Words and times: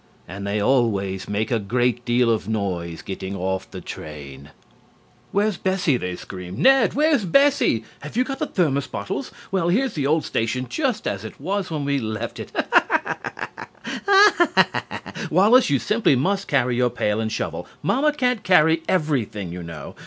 And 0.27 0.47
they 0.47 0.59
always 0.59 1.29
make 1.29 1.51
a 1.51 1.59
great 1.59 2.03
deal 2.05 2.31
of 2.31 2.47
noise 2.49 3.03
getting 3.03 3.35
off 3.35 3.69
the 3.69 3.81
train. 3.81 4.49
"Where's 5.31 5.57
Bessie?" 5.57 5.95
they 5.95 6.15
scream, 6.15 6.59
"Ned, 6.59 6.95
where's 6.95 7.23
Bessie?... 7.23 7.83
Have 7.99 8.17
you 8.17 8.23
got 8.23 8.39
the 8.39 8.47
thermos 8.47 8.87
bottles?... 8.87 9.29
Well, 9.51 9.69
here's 9.69 9.93
the 9.93 10.07
old 10.07 10.25
station 10.25 10.65
just 10.67 11.05
as 11.07 11.23
it 11.23 11.39
was 11.39 11.69
when 11.69 11.85
we 11.85 11.99
left 11.99 12.39
it 12.39 12.49
(hysterical 12.55 13.47
laughter).... 14.11 15.27
Wallace, 15.29 15.69
you 15.69 15.77
simply 15.77 16.15
must 16.15 16.47
carry 16.47 16.75
your 16.77 16.89
pail 16.89 17.19
and 17.19 17.31
shovel. 17.31 17.67
Mamma 17.83 18.11
can't 18.11 18.41
carry 18.41 18.81
everything, 18.89 19.51
you 19.53 19.61
know.... 19.61 19.93